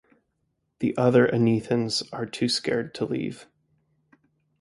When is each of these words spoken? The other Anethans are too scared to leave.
The 0.79 0.97
other 0.97 1.27
Anethans 1.27 2.01
are 2.11 2.25
too 2.25 2.49
scared 2.49 2.95
to 2.95 3.05
leave. 3.05 3.45